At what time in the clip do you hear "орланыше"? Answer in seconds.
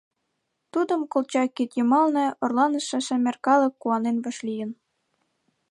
2.43-2.97